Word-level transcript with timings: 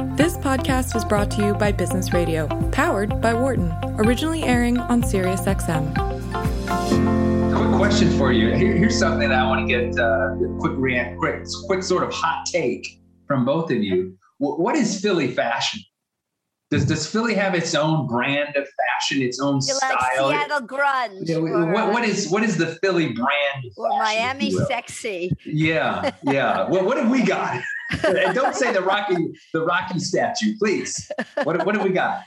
This 0.00 0.38
podcast 0.38 0.94
was 0.94 1.04
brought 1.04 1.30
to 1.32 1.44
you 1.44 1.52
by 1.52 1.72
Business 1.72 2.14
Radio, 2.14 2.46
powered 2.70 3.20
by 3.20 3.34
Wharton, 3.34 3.70
originally 3.98 4.42
airing 4.42 4.78
on 4.78 5.02
SiriusXM. 5.02 5.94
Quick 7.54 7.76
question 7.76 8.10
for 8.16 8.32
you. 8.32 8.54
Here, 8.54 8.72
here's 8.72 8.98
something 8.98 9.28
that 9.28 9.38
I 9.38 9.46
want 9.46 9.68
to 9.68 9.74
get 9.74 9.98
uh, 9.98 10.36
quick, 10.58 10.72
react, 10.76 11.18
quick, 11.18 11.44
quick 11.66 11.82
sort 11.82 12.02
of 12.02 12.14
hot 12.14 12.46
take 12.46 12.98
from 13.26 13.44
both 13.44 13.70
of 13.70 13.82
you. 13.82 14.16
what 14.38 14.74
is 14.74 15.02
Philly 15.02 15.28
fashion? 15.32 15.82
Does, 16.70 16.86
does 16.86 17.06
Philly 17.06 17.34
have 17.34 17.54
its 17.54 17.74
own 17.74 18.06
brand 18.06 18.56
of 18.56 18.66
fashion, 18.88 19.20
its 19.20 19.38
own 19.38 19.56
you 19.56 19.74
style? 19.74 20.28
Like 20.28 20.48
Seattle 20.48 20.66
grunge. 20.66 21.28
Yeah, 21.28 21.36
or, 21.36 21.72
what, 21.72 21.92
what 21.92 22.04
is 22.04 22.30
what 22.30 22.42
is 22.42 22.56
the 22.56 22.78
Philly 22.80 23.12
brand? 23.12 23.72
Or 23.76 23.90
fashion, 23.90 24.18
Miami 24.18 24.50
sexy. 24.52 25.32
Yeah, 25.44 26.12
yeah. 26.22 26.68
well, 26.70 26.86
what 26.86 26.96
have 26.96 27.10
we 27.10 27.22
got? 27.22 27.60
and 28.04 28.34
don't 28.34 28.54
say 28.54 28.72
the 28.72 28.82
Rocky 28.82 29.16
the 29.52 29.62
Rocky 29.62 29.98
statue, 29.98 30.56
please. 30.58 31.10
What 31.44 31.64
what 31.64 31.74
have 31.74 31.84
we 31.84 31.90
got? 31.90 32.22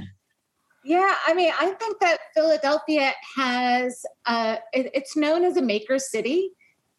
Yeah, 0.85 1.15
I 1.25 1.33
mean, 1.33 1.51
I 1.57 1.71
think 1.71 1.99
that 2.01 2.17
Philadelphia 2.33 3.13
has 3.37 4.03
uh, 4.25 4.57
it, 4.73 4.91
it's 4.93 5.15
known 5.15 5.45
as 5.45 5.57
a 5.57 5.61
maker 5.61 5.97
city, 5.97 6.49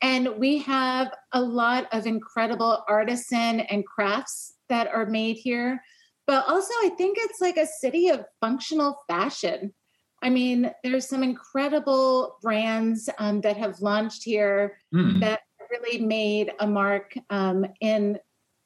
and 0.00 0.38
we 0.38 0.58
have 0.58 1.14
a 1.32 1.40
lot 1.40 1.86
of 1.92 2.06
incredible 2.06 2.82
artisan 2.88 3.60
and 3.60 3.84
crafts 3.86 4.54
that 4.68 4.88
are 4.88 5.06
made 5.06 5.36
here. 5.36 5.82
But 6.26 6.48
also, 6.48 6.72
I 6.82 6.90
think 6.96 7.18
it's 7.20 7.40
like 7.40 7.58
a 7.58 7.66
city 7.66 8.08
of 8.08 8.24
functional 8.40 8.98
fashion. 9.08 9.74
I 10.22 10.30
mean, 10.30 10.70
there's 10.82 11.06
some 11.06 11.22
incredible 11.22 12.38
brands 12.40 13.10
um, 13.18 13.42
that 13.42 13.58
have 13.58 13.80
launched 13.80 14.24
here 14.24 14.78
mm. 14.94 15.20
that 15.20 15.40
really 15.70 16.04
made 16.04 16.52
a 16.60 16.66
mark 16.66 17.12
um, 17.28 17.66
in 17.82 18.18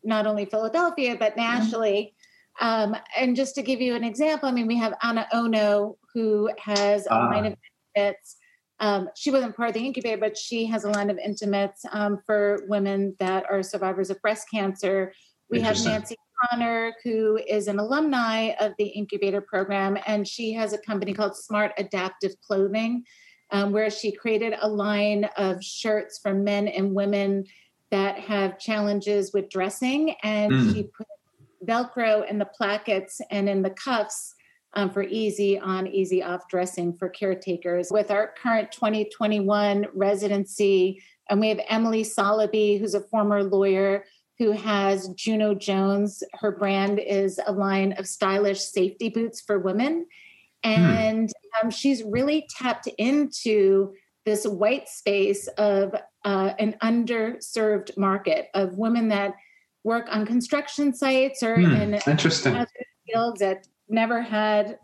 not 0.08 0.26
only 0.26 0.46
Philadelphia, 0.46 1.16
but 1.16 1.32
mm-hmm. 1.32 1.40
nationally. 1.40 2.14
Mm. 2.14 2.14
Um, 2.60 2.96
and 3.16 3.36
just 3.36 3.54
to 3.54 3.62
give 3.62 3.80
you 3.80 3.94
an 3.94 4.02
example, 4.02 4.48
I 4.48 4.52
mean, 4.52 4.66
we 4.66 4.76
have 4.78 4.94
AnaOno, 5.04 5.96
who 6.12 6.50
has 6.58 7.06
a 7.08 7.14
line 7.14 7.46
of 7.46 7.56
intimates. 7.94 8.36
Um, 8.80 9.08
she 9.14 9.30
wasn't 9.30 9.56
part 9.56 9.68
of 9.68 9.74
the 9.74 9.86
incubator, 9.86 10.18
but 10.18 10.36
she 10.36 10.66
has 10.66 10.84
a 10.84 10.90
line 10.90 11.10
of 11.10 11.18
intimates 11.18 11.84
um, 11.92 12.18
for 12.26 12.64
women 12.68 13.14
that 13.20 13.44
are 13.48 13.62
survivors 13.62 14.10
of 14.10 14.20
breast 14.22 14.48
cancer. 14.50 15.12
We 15.50 15.60
have 15.60 15.82
Nancy 15.84 16.16
Connor, 16.50 16.94
who 17.04 17.38
is 17.48 17.68
an 17.68 17.78
alumni 17.78 18.52
of 18.60 18.72
the 18.78 18.86
incubator 18.86 19.40
program, 19.40 19.96
and 20.06 20.26
she 20.26 20.52
has 20.54 20.72
a 20.72 20.78
company 20.78 21.12
called 21.12 21.36
Smart 21.36 21.72
Adaptive 21.78 22.32
Clothing, 22.40 23.04
um, 23.50 23.72
where 23.72 23.90
she 23.90 24.12
created 24.12 24.54
a 24.60 24.68
line 24.68 25.24
of 25.36 25.62
shirts 25.62 26.18
for 26.22 26.34
men 26.34 26.68
and 26.68 26.94
women 26.94 27.44
that 27.90 28.18
have 28.18 28.58
challenges 28.58 29.32
with 29.32 29.48
dressing, 29.48 30.14
and 30.22 30.52
mm. 30.52 30.74
she 30.74 30.82
put 30.84 31.06
Velcro 31.64 32.28
in 32.28 32.38
the 32.38 32.44
plackets 32.44 33.20
and 33.30 33.48
in 33.48 33.62
the 33.62 33.70
cuffs 33.70 34.34
um, 34.74 34.90
for 34.90 35.02
easy 35.02 35.58
on, 35.58 35.86
easy 35.86 36.22
off 36.22 36.48
dressing 36.48 36.96
for 36.96 37.08
caretakers. 37.08 37.88
With 37.90 38.10
our 38.10 38.34
current 38.42 38.70
2021 38.72 39.86
residency, 39.94 41.02
and 41.30 41.40
we 41.40 41.48
have 41.48 41.60
Emily 41.68 42.04
Soloby, 42.04 42.78
who's 42.78 42.94
a 42.94 43.00
former 43.00 43.42
lawyer 43.42 44.04
who 44.38 44.52
has 44.52 45.08
Juno 45.08 45.54
Jones. 45.54 46.22
Her 46.34 46.52
brand 46.52 47.00
is 47.00 47.40
a 47.44 47.52
line 47.52 47.92
of 47.94 48.06
stylish 48.06 48.60
safety 48.60 49.08
boots 49.08 49.40
for 49.40 49.58
women. 49.58 50.06
Hmm. 50.64 50.70
And 50.70 51.32
um, 51.62 51.70
she's 51.70 52.02
really 52.02 52.46
tapped 52.56 52.86
into 52.98 53.94
this 54.28 54.46
white 54.46 54.88
space 54.88 55.48
of 55.56 55.94
uh, 56.24 56.52
an 56.58 56.76
underserved 56.82 57.96
market 57.96 58.48
of 58.52 58.76
women 58.76 59.08
that 59.08 59.32
work 59.84 60.06
on 60.10 60.26
construction 60.26 60.94
sites 60.94 61.42
or 61.42 61.56
hmm. 61.56 61.74
in 61.74 61.94
interesting 62.06 62.66
fields 63.10 63.40
that 63.40 63.66
never 63.88 64.20
had, 64.20 64.78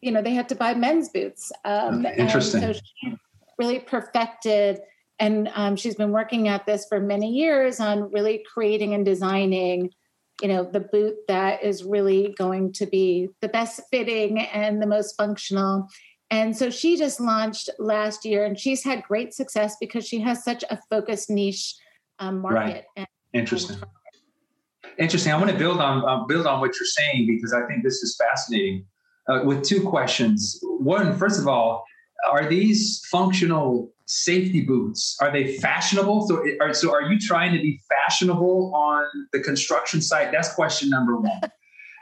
you 0.00 0.10
know, 0.10 0.20
they 0.20 0.34
had 0.34 0.48
to 0.48 0.56
buy 0.56 0.74
men's 0.74 1.08
boots. 1.08 1.52
Um, 1.64 2.04
interesting. 2.04 2.60
so 2.60 2.72
she 2.72 3.14
really 3.58 3.78
perfected 3.78 4.80
and 5.20 5.50
um, 5.54 5.76
she's 5.76 5.94
been 5.94 6.10
working 6.10 6.48
at 6.48 6.66
this 6.66 6.86
for 6.88 6.98
many 6.98 7.30
years 7.30 7.78
on 7.78 8.10
really 8.10 8.42
creating 8.52 8.94
and 8.94 9.04
designing 9.04 9.90
you 10.40 10.48
know 10.48 10.64
the 10.64 10.80
boot 10.80 11.16
that 11.28 11.62
is 11.62 11.84
really 11.84 12.34
going 12.38 12.72
to 12.72 12.86
be 12.86 13.28
the 13.42 13.48
best 13.48 13.82
fitting 13.90 14.40
and 14.40 14.80
the 14.80 14.86
most 14.86 15.14
functional 15.14 15.86
and 16.30 16.56
so 16.56 16.70
she 16.70 16.96
just 16.96 17.20
launched 17.20 17.70
last 17.78 18.24
year 18.24 18.44
and 18.44 18.58
she's 18.58 18.84
had 18.84 19.02
great 19.02 19.34
success 19.34 19.76
because 19.80 20.06
she 20.06 20.20
has 20.20 20.44
such 20.44 20.64
a 20.70 20.78
focused 20.88 21.28
niche 21.28 21.74
um, 22.20 22.40
market 22.40 22.58
right. 22.58 22.84
And, 22.96 23.06
interesting. 23.32 23.76
interesting. 24.98 25.32
I 25.32 25.36
want 25.36 25.50
to 25.50 25.58
build 25.58 25.80
on 25.80 26.04
uh, 26.08 26.24
build 26.24 26.46
on 26.46 26.60
what 26.60 26.72
you're 26.78 26.86
saying 26.86 27.26
because 27.26 27.52
i 27.52 27.66
think 27.66 27.82
this 27.82 28.02
is 28.02 28.16
fascinating 28.16 28.84
uh, 29.28 29.42
with 29.44 29.62
two 29.62 29.82
questions. 29.82 30.58
One 30.62 31.16
first 31.16 31.40
of 31.40 31.48
all 31.48 31.84
are 32.28 32.48
these 32.48 33.02
functional 33.10 33.90
safety 34.06 34.60
boots 34.60 35.16
are 35.20 35.32
they 35.32 35.56
fashionable? 35.58 36.26
So 36.28 36.44
are, 36.60 36.74
so 36.74 36.92
are 36.92 37.02
you 37.02 37.18
trying 37.18 37.52
to 37.52 37.58
be 37.60 37.80
fashionable 37.88 38.74
on 38.74 39.04
the 39.32 39.40
construction 39.40 40.02
site? 40.02 40.32
That's 40.32 40.52
question 40.54 40.90
number 40.90 41.16
one. 41.16 41.40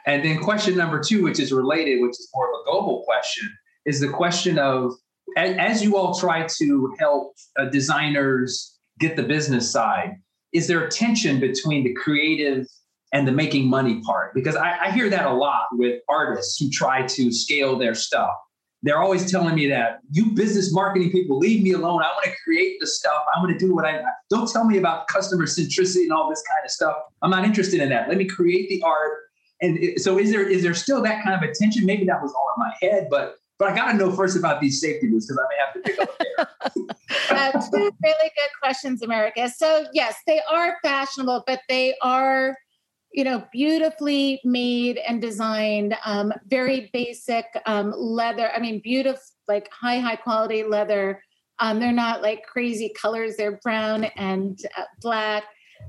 And 0.05 0.23
then 0.23 0.39
question 0.39 0.75
number 0.75 0.99
two 0.99 1.21
which 1.23 1.39
is 1.39 1.51
related 1.51 2.01
which 2.01 2.11
is 2.11 2.29
more 2.33 2.47
of 2.47 2.53
a 2.61 2.71
global 2.71 3.03
question 3.03 3.47
is 3.89 3.99
the 3.99 4.09
question 4.09 4.59
of 4.59 4.93
as 5.35 5.83
you 5.83 5.97
all 5.97 6.17
try 6.17 6.47
to 6.59 6.93
help 6.99 7.33
uh, 7.57 7.65
designers 7.65 8.77
get 8.99 9.15
the 9.15 9.23
business 9.23 9.69
side 9.69 10.11
is 10.53 10.67
there 10.67 10.83
a 10.83 10.89
tension 10.89 11.39
between 11.39 11.83
the 11.83 11.93
creative 11.93 12.65
and 13.13 13.27
the 13.27 13.31
making 13.31 13.67
money 13.67 14.01
part 14.01 14.33
because 14.33 14.55
I, 14.55 14.85
I 14.85 14.91
hear 14.91 15.09
that 15.09 15.25
a 15.25 15.33
lot 15.33 15.63
with 15.71 16.01
artists 16.07 16.59
who 16.59 16.69
try 16.69 17.05
to 17.05 17.31
scale 17.31 17.77
their 17.77 17.95
stuff 17.95 18.35
they're 18.81 19.01
always 19.01 19.29
telling 19.29 19.55
me 19.55 19.67
that 19.69 19.99
you 20.11 20.31
business 20.31 20.73
marketing 20.73 21.11
people 21.11 21.37
leave 21.37 21.61
me 21.61 21.73
alone. 21.73 22.01
I 22.01 22.07
want 22.07 22.23
to 22.23 22.31
create 22.45 22.77
the 22.79 22.87
stuff. 22.87 23.23
I 23.35 23.39
want 23.39 23.51
to 23.51 23.57
do 23.57 23.75
what 23.75 23.85
I 23.85 24.01
don't 24.29 24.49
tell 24.49 24.63
me 24.63 24.77
about 24.77 25.07
customer 25.07 25.45
centricity 25.45 26.03
and 26.03 26.13
all 26.13 26.29
this 26.29 26.41
kind 26.47 26.63
of 26.63 26.71
stuff. 26.71 26.95
I'm 27.21 27.29
not 27.29 27.43
interested 27.43 27.81
in 27.81 27.89
that. 27.89 28.07
Let 28.07 28.17
me 28.17 28.25
create 28.25 28.69
the 28.69 28.81
art. 28.83 29.17
And 29.61 29.99
so 29.99 30.17
is 30.17 30.31
there 30.31 30.47
is 30.47 30.63
there 30.63 30.73
still 30.73 31.01
that 31.01 31.23
kind 31.23 31.35
of 31.35 31.49
attention? 31.49 31.85
Maybe 31.85 32.05
that 32.05 32.21
was 32.21 32.33
all 32.33 32.53
in 32.55 32.59
my 32.59 32.73
head, 32.81 33.07
but 33.09 33.35
but 33.59 33.71
I 33.71 33.75
got 33.75 33.91
to 33.91 33.97
know 33.97 34.11
first 34.11 34.37
about 34.37 34.61
these 34.61 34.81
safety 34.81 35.07
boots 35.07 35.27
because 35.27 35.37
I 35.37 35.45
may 35.49 35.57
have 35.63 35.73
to 35.73 35.81
pick 35.81 35.99
up 35.99 36.95
there. 37.29 37.37
uh, 37.37 37.51
two 37.51 37.91
really 38.01 38.31
good 38.35 38.49
questions, 38.61 39.03
Americus. 39.03 39.57
So 39.57 39.85
yes, 39.93 40.15
they 40.25 40.41
are 40.49 40.77
fashionable, 40.81 41.43
but 41.45 41.59
they 41.69 41.95
are 42.01 42.55
you 43.11 43.23
know, 43.23 43.43
beautifully 43.51 44.39
made 44.43 44.97
and 44.97 45.21
designed, 45.21 45.95
um, 46.05 46.31
very 46.47 46.89
basic 46.93 47.45
um, 47.65 47.93
leather. 47.97 48.51
I 48.55 48.59
mean, 48.59 48.81
beautiful, 48.83 49.21
like 49.47 49.69
high, 49.71 49.99
high 49.99 50.15
quality 50.15 50.63
leather. 50.63 51.21
Um, 51.59 51.79
they're 51.79 51.91
not 51.91 52.21
like 52.21 52.43
crazy 52.43 52.93
colors, 52.99 53.35
they're 53.35 53.59
brown 53.63 54.05
and 54.05 54.57
uh, 54.77 54.83
black. 55.01 55.43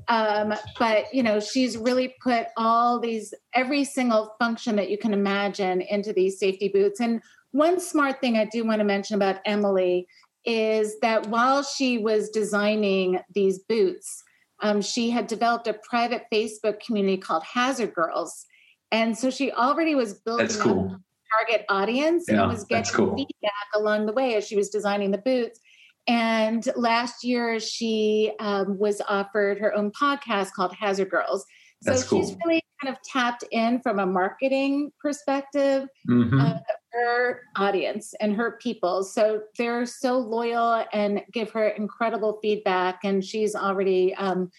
Um, 0.08 0.54
but, 0.78 1.12
you 1.12 1.22
know, 1.22 1.38
she's 1.38 1.76
really 1.76 2.14
put 2.22 2.46
all 2.56 2.98
these, 2.98 3.32
every 3.54 3.84
single 3.84 4.34
function 4.38 4.76
that 4.76 4.90
you 4.90 4.98
can 4.98 5.12
imagine 5.12 5.82
into 5.82 6.12
these 6.12 6.38
safety 6.38 6.68
boots. 6.68 7.00
And 7.00 7.22
one 7.52 7.80
smart 7.80 8.20
thing 8.20 8.36
I 8.36 8.44
do 8.44 8.64
want 8.64 8.80
to 8.80 8.84
mention 8.84 9.14
about 9.16 9.40
Emily 9.44 10.06
is 10.44 10.98
that 11.00 11.28
while 11.28 11.62
she 11.62 11.98
was 11.98 12.30
designing 12.30 13.20
these 13.34 13.58
boots, 13.60 14.24
um, 14.62 14.82
she 14.82 15.10
had 15.10 15.26
developed 15.26 15.66
a 15.66 15.74
private 15.88 16.24
Facebook 16.32 16.80
community 16.80 17.16
called 17.16 17.42
Hazard 17.44 17.94
Girls. 17.94 18.46
And 18.90 19.16
so 19.16 19.30
she 19.30 19.52
already 19.52 19.94
was 19.94 20.14
building 20.14 20.46
that's 20.46 20.56
cool. 20.56 20.96
target 21.38 21.64
audience 21.68 22.24
yeah, 22.28 22.42
and 22.42 22.52
was 22.52 22.64
getting 22.64 22.92
cool. 22.92 23.16
feedback 23.16 23.52
along 23.74 24.06
the 24.06 24.12
way 24.12 24.34
as 24.34 24.46
she 24.46 24.56
was 24.56 24.68
designing 24.70 25.10
the 25.10 25.18
boots. 25.18 25.60
And 26.10 26.68
last 26.74 27.22
year, 27.22 27.60
she 27.60 28.32
um, 28.40 28.78
was 28.78 29.00
offered 29.08 29.58
her 29.58 29.72
own 29.76 29.92
podcast 29.92 30.52
called 30.52 30.74
Hazard 30.74 31.08
Girls. 31.08 31.46
So 31.82 31.92
That's 31.92 32.02
she's 32.02 32.30
cool. 32.30 32.38
really 32.44 32.62
kind 32.82 32.94
of 32.94 33.00
tapped 33.02 33.44
in 33.52 33.80
from 33.80 34.00
a 34.00 34.06
marketing 34.06 34.90
perspective 35.00 35.88
mm-hmm. 36.08 36.40
uh, 36.40 36.58
her 36.92 37.42
audience 37.56 38.12
and 38.20 38.34
her 38.34 38.58
people. 38.60 39.04
So 39.04 39.42
they're 39.56 39.86
so 39.86 40.18
loyal 40.18 40.84
and 40.92 41.22
give 41.32 41.52
her 41.52 41.68
incredible 41.68 42.40
feedback. 42.42 43.00
And 43.04 43.24
she's 43.24 43.54
already 43.54 44.12
um, 44.16 44.50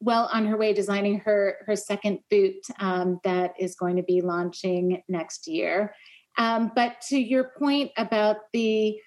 well 0.00 0.28
on 0.30 0.44
her 0.44 0.58
way 0.58 0.74
designing 0.74 1.20
her 1.20 1.56
her 1.66 1.74
second 1.74 2.18
boot 2.30 2.66
um, 2.80 3.18
that 3.24 3.54
is 3.58 3.76
going 3.76 3.96
to 3.96 4.02
be 4.02 4.20
launching 4.20 5.02
next 5.08 5.48
year. 5.48 5.94
Um, 6.36 6.70
but 6.74 7.00
to 7.08 7.18
your 7.18 7.52
point 7.58 7.92
about 7.96 8.36
the 8.52 9.00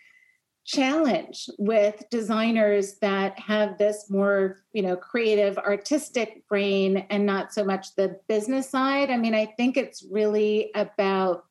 challenge 0.65 1.47
with 1.59 2.03
designers 2.09 2.95
that 2.95 3.37
have 3.39 3.77
this 3.77 4.09
more 4.09 4.63
you 4.73 4.81
know 4.81 4.95
creative 4.95 5.57
artistic 5.59 6.47
brain 6.47 7.05
and 7.09 7.25
not 7.25 7.53
so 7.53 7.63
much 7.63 7.95
the 7.95 8.19
business 8.27 8.69
side. 8.69 9.09
I 9.11 9.17
mean 9.17 9.35
i 9.35 9.45
think 9.45 9.77
it's 9.77 10.03
really 10.09 10.71
about 10.73 11.45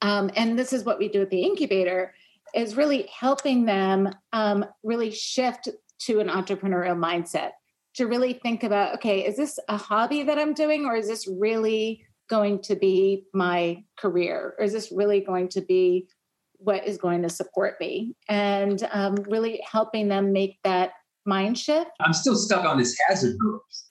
um, 0.00 0.30
and 0.36 0.58
this 0.58 0.72
is 0.72 0.84
what 0.84 0.98
we 0.98 1.08
do 1.08 1.22
at 1.22 1.30
the 1.30 1.42
incubator 1.42 2.14
is 2.54 2.76
really 2.76 3.08
helping 3.12 3.64
them 3.64 4.10
um, 4.32 4.64
really 4.82 5.10
shift 5.10 5.68
to 6.00 6.20
an 6.20 6.28
entrepreneurial 6.28 6.96
mindset 6.96 7.52
to 7.94 8.06
really 8.06 8.32
think 8.32 8.62
about 8.62 8.94
okay, 8.94 9.26
is 9.26 9.36
this 9.36 9.58
a 9.68 9.76
hobby 9.76 10.22
that 10.22 10.38
I'm 10.38 10.54
doing, 10.54 10.86
or 10.86 10.96
is 10.96 11.08
this 11.08 11.26
really 11.26 12.04
going 12.30 12.60
to 12.62 12.76
be 12.76 13.24
my 13.34 13.82
career, 13.96 14.54
or 14.58 14.64
is 14.64 14.72
this 14.72 14.92
really 14.92 15.20
going 15.20 15.48
to 15.50 15.60
be 15.60 16.08
what 16.58 16.86
is 16.86 16.98
going 16.98 17.22
to 17.22 17.28
support 17.28 17.74
me? 17.80 18.14
And 18.28 18.86
um, 18.92 19.16
really 19.28 19.62
helping 19.70 20.08
them 20.08 20.32
make 20.32 20.58
that 20.64 20.92
mind 21.24 21.58
shift. 21.58 21.90
I'm 22.00 22.12
still 22.12 22.36
stuck 22.36 22.64
on 22.64 22.78
this 22.78 22.96
Hazard 23.06 23.38
Girls. 23.38 23.84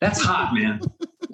That's 0.00 0.20
hot, 0.20 0.52
man. 0.54 0.80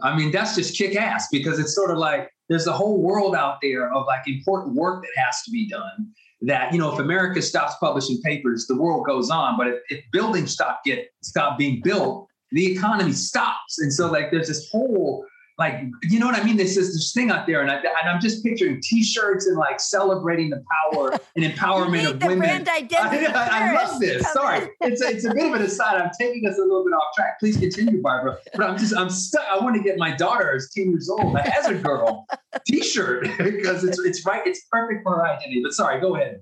I 0.02 0.17
mean, 0.17 0.31
that's 0.31 0.55
just 0.55 0.76
kick 0.76 0.94
ass 0.94 1.29
because 1.32 1.58
it's 1.58 1.75
sort 1.75 1.90
of 1.90 1.99
like 1.99 2.31
there's 2.49 2.67
a 2.67 2.73
whole 2.73 3.02
world 3.02 3.35
out 3.35 3.58
there 3.62 3.93
of 3.93 4.06
like 4.06 4.26
important 4.26 4.76
work 4.76 5.02
that 5.02 5.23
has 5.23 5.43
to 5.44 5.50
be 5.50 5.69
done. 5.69 6.12
That 6.43 6.73
you 6.73 6.79
know, 6.79 6.93
if 6.93 7.00
Americus 7.00 7.49
stops 7.49 7.75
publishing 7.81 8.20
papers, 8.23 8.67
the 8.67 8.76
world 8.76 9.06
goes 9.06 9.31
on. 9.31 9.56
But 9.56 9.69
if, 9.69 9.79
if 9.88 10.05
buildings 10.12 10.52
stop 10.52 10.81
get 10.85 11.08
stop 11.23 11.58
being 11.58 11.81
built, 11.82 12.29
the 12.52 12.70
economy 12.73 13.12
stops. 13.12 13.79
And 13.79 13.93
so 13.93 14.11
like 14.11 14.31
there's 14.31 14.49
this 14.49 14.69
whole 14.70 15.25
like 15.59 15.81
you 16.05 16.21
know 16.21 16.27
what 16.27 16.37
I 16.37 16.45
mean? 16.45 16.57
There's 16.57 16.77
this, 16.77 16.93
this 16.93 17.13
thing 17.13 17.33
out 17.33 17.49
there, 17.49 17.63
and, 17.63 17.71
I, 17.71 17.79
and 17.79 18.09
I'm 18.09 18.21
just 18.21 18.45
picturing 18.45 18.81
T-shirts 18.81 19.49
and 19.49 19.57
like 19.57 19.81
celebrating 19.81 20.51
the 20.51 20.63
power 20.71 21.19
and 21.35 21.45
empowerment 21.45 22.09
of 22.09 22.23
women. 22.23 22.39
Brand 22.39 22.69
identity 22.69 23.27
I, 23.35 23.73
I, 23.73 23.75
love 23.75 23.99
this. 23.99 24.25
Sorry, 24.33 24.69
it's 24.81 25.03
a, 25.03 25.09
it's 25.09 25.25
a 25.25 25.35
bit 25.35 25.47
of 25.47 25.55
an 25.55 25.63
aside. 25.63 26.01
I'm 26.01 26.11
taking 26.19 26.47
us 26.49 26.57
a 26.59 26.61
little 26.61 26.85
bit 26.85 26.93
off 26.93 27.13
track. 27.17 27.41
Please 27.41 27.57
continue, 27.57 28.01
Barbara. 28.01 28.39
But 28.55 28.71
I'm 28.71 28.79
just 28.79 28.97
I'm 28.97 29.11
stuck. 29.11 29.45
I 29.51 29.59
want 29.59 29.75
to 29.75 29.83
get 29.83 29.99
my 29.99 30.15
daughter, 30.15 30.53
who's 30.53 30.71
10 30.71 30.93
years 30.93 31.09
old, 31.09 31.37
as 31.37 31.47
a 31.47 31.51
Hazard 31.51 31.83
Girl 31.83 32.25
T-shirt 32.67 33.27
because 33.39 33.83
it's 33.83 33.99
it's 33.99 34.25
right. 34.25 34.47
It's 34.47 34.65
perfect 34.71 35.03
for 35.03 35.17
her 35.17 35.27
identity. 35.27 35.61
But 35.61 35.73
sorry, 35.73 36.01
go 36.01 36.15
ahead 36.15 36.41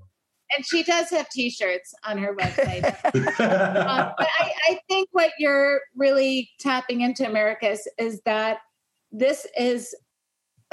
and 0.57 0.65
she 0.65 0.85
does 0.85 1.11
have 1.11 1.29
t-shirts 1.31 1.93
on 2.05 2.19
her 2.19 2.33
website 2.33 2.85
um, 3.41 4.13
but 4.17 4.29
I, 4.39 4.53
I, 4.69 4.79
think 4.89 5.09
what 5.11 5.33
you're 5.41 5.81
really 5.97 6.51
tapping 6.61 7.01
into 7.01 7.29
Americus 7.29 7.89
is, 7.99 8.15
is 8.15 8.21
that 8.27 8.59
this 9.17 9.47
is 9.59 9.95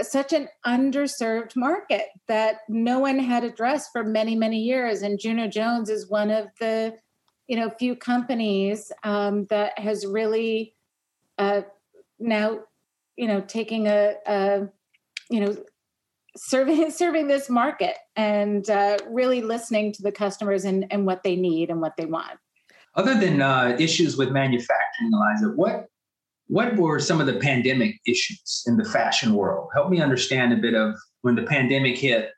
such 0.02 0.34
an 0.34 0.50
underserved 0.66 1.56
market 1.56 2.08
that 2.28 2.58
no 2.68 3.00
one 3.00 3.20
had 3.20 3.44
addressed 3.44 3.90
for 3.94 4.04
many 4.04 4.36
many 4.36 4.60
years. 4.60 5.02
And 5.02 5.20
juno 5.20 5.48
jones 5.48 5.90
is 5.90 6.10
one 6.10 6.30
of 6.30 6.48
the 6.60 6.96
you 7.48 7.56
know 7.56 7.70
few 7.80 7.96
companies 7.96 8.92
um, 9.04 9.46
that 9.46 9.78
has 9.80 10.06
really 10.06 10.76
uh, 11.38 11.62
now 12.20 12.60
you 13.16 13.28
know 13.28 13.42
taking 13.42 13.88
a, 13.88 14.16
a 14.28 14.68
you 15.30 15.40
know 15.40 15.56
serving 16.36 16.92
serving 17.02 17.28
this 17.28 17.50
market 17.50 17.96
and 18.16 18.70
uh, 18.70 18.98
really 19.10 19.42
listening 19.42 19.94
to 19.94 20.02
the 20.02 20.12
customers 20.12 20.66
and, 20.66 20.86
and 20.92 21.06
what 21.06 21.24
they 21.24 21.36
need 21.36 21.70
and 21.70 21.80
what 21.82 21.96
they 21.98 22.06
want. 22.06 22.40
Other 22.96 23.20
than 23.20 23.42
uh, 23.42 23.76
issues 23.80 24.18
with 24.18 24.32
manufacturing 24.32 25.12
Elissa 25.14 25.56
what 25.56 25.90
what 26.54 26.76
were 26.76 27.00
some 27.00 27.20
of 27.20 27.26
the 27.26 27.40
pandemic 27.40 27.96
issues 28.06 28.64
in 28.68 28.78
the 28.78 28.86
fashion 28.86 29.34
world? 29.34 29.70
Help 29.74 29.90
me 29.90 30.00
understand 30.00 30.54
a 30.54 30.58
bit 30.58 30.76
of 30.76 30.94
when 31.24 31.34
the 31.34 31.42
pandemic 31.42 31.98
hit 31.98 32.30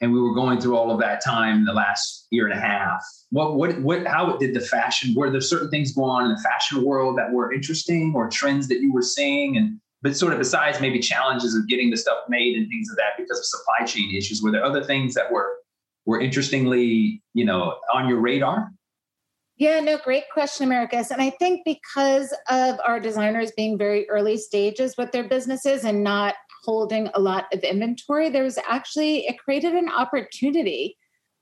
and 0.00 0.12
we 0.12 0.20
were 0.20 0.34
going 0.34 0.60
through 0.60 0.76
all 0.76 0.90
of 0.90 0.98
that 0.98 1.22
time 1.24 1.58
in 1.58 1.64
the 1.64 1.72
last 1.72 2.26
year 2.30 2.48
and 2.48 2.58
a 2.58 2.60
half. 2.60 3.00
What, 3.30 3.54
what, 3.54 3.80
what, 3.82 4.04
how 4.04 4.36
did 4.36 4.52
the 4.52 4.60
fashion, 4.60 5.14
were 5.14 5.30
there 5.30 5.40
certain 5.40 5.70
things 5.70 5.92
going 5.92 6.10
on 6.10 6.24
in 6.24 6.32
the 6.32 6.42
fashion 6.42 6.82
world 6.82 7.16
that 7.18 7.32
were 7.32 7.52
interesting 7.52 8.12
or 8.16 8.28
trends 8.28 8.66
that 8.66 8.80
you 8.80 8.92
were 8.92 9.00
seeing? 9.00 9.56
And, 9.56 9.80
but 10.02 10.16
sort 10.16 10.32
of 10.32 10.40
besides 10.40 10.80
maybe 10.80 10.98
challenges 10.98 11.54
of 11.54 11.68
getting 11.68 11.90
the 11.90 11.96
stuff 11.96 12.18
made 12.28 12.56
and 12.56 12.68
things 12.68 12.90
of 12.90 12.96
that 12.96 13.12
because 13.16 13.38
of 13.38 13.44
supply 13.44 13.86
chain 13.86 14.12
issues, 14.12 14.42
were 14.42 14.50
there 14.50 14.64
other 14.64 14.82
things 14.82 15.14
that 15.14 15.30
were, 15.30 15.58
were 16.04 16.20
interestingly, 16.20 17.22
you 17.32 17.44
know, 17.44 17.76
on 17.94 18.08
your 18.08 18.18
radar? 18.18 18.72
Yeah, 19.58 19.80
no, 19.80 19.96
great 19.96 20.24
question, 20.32 20.66
Americus. 20.66 21.10
And 21.10 21.22
I 21.22 21.30
think 21.30 21.62
because 21.64 22.34
of 22.50 22.78
our 22.84 23.00
designers 23.00 23.52
being 23.52 23.78
very 23.78 24.08
early 24.10 24.36
stages 24.36 24.96
with 24.98 25.12
their 25.12 25.26
businesses 25.26 25.84
and 25.84 26.04
not 26.04 26.34
holding 26.64 27.08
a 27.14 27.20
lot 27.20 27.46
of 27.54 27.60
inventory, 27.60 28.28
there 28.28 28.42
was 28.42 28.58
actually, 28.68 29.26
it 29.26 29.38
created 29.38 29.72
an 29.72 29.88
opportunity 29.88 30.98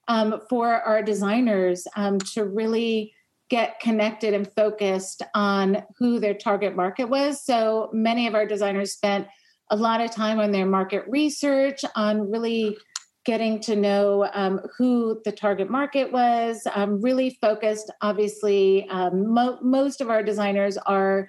um, 0.06 0.40
for 0.48 0.68
our 0.82 1.02
designers 1.02 1.88
um, 1.96 2.18
to 2.18 2.44
really 2.44 3.12
get 3.50 3.80
connected 3.80 4.32
and 4.32 4.52
focused 4.52 5.22
on 5.34 5.82
who 5.98 6.20
their 6.20 6.34
target 6.34 6.76
market 6.76 7.06
was. 7.06 7.44
So 7.44 7.90
many 7.92 8.28
of 8.28 8.34
our 8.34 8.46
designers 8.46 8.92
spent 8.92 9.26
a 9.70 9.76
lot 9.76 10.00
of 10.00 10.12
time 10.12 10.38
on 10.38 10.52
their 10.52 10.66
market 10.66 11.04
research, 11.08 11.80
on 11.96 12.30
really 12.30 12.76
getting 13.24 13.60
to 13.60 13.76
know 13.76 14.28
um, 14.34 14.60
who 14.76 15.20
the 15.24 15.32
target 15.32 15.70
market 15.70 16.12
was, 16.12 16.66
um, 16.74 17.00
really 17.00 17.38
focused. 17.40 17.90
Obviously, 18.02 18.88
um, 18.90 19.32
mo- 19.32 19.58
most 19.62 20.00
of 20.00 20.10
our 20.10 20.22
designers 20.22 20.76
are 20.78 21.28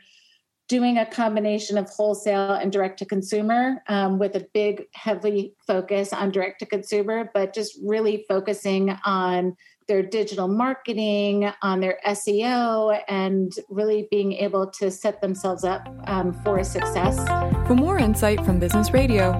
doing 0.68 0.98
a 0.98 1.06
combination 1.06 1.78
of 1.78 1.88
wholesale 1.90 2.54
and 2.54 2.72
direct 2.72 2.98
to 3.00 3.06
consumer 3.06 3.84
um, 3.88 4.18
with 4.18 4.36
a 4.36 4.46
big, 4.54 4.84
heavy 4.94 5.54
focus 5.68 6.12
on 6.12 6.32
direct 6.32 6.60
to 6.60 6.66
consumer, 6.66 7.30
but 7.34 7.54
just 7.54 7.78
really 7.84 8.26
focusing 8.28 8.98
on 9.06 9.56
their 9.88 10.02
digital 10.02 10.48
marketing, 10.48 11.52
on 11.62 11.80
their 11.80 12.00
SEO, 12.08 13.00
and 13.08 13.54
really 13.70 14.08
being 14.10 14.34
able 14.34 14.66
to 14.66 14.90
set 14.90 15.22
themselves 15.22 15.64
up 15.64 15.88
um, 16.08 16.34
for 16.44 16.64
success. 16.64 17.16
For 17.68 17.76
more 17.76 18.00
insight 18.00 18.44
from 18.44 18.58
Business 18.58 18.92
Radio, 18.92 19.40